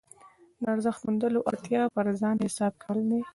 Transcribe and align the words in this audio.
د 0.61 0.63
ارزښت 0.73 1.01
موندلو 1.05 1.39
اړتیا 1.49 1.81
پر 1.95 2.05
ځان 2.21 2.35
حساب 2.45 2.73
کول 2.83 2.99
ده. 3.09 3.19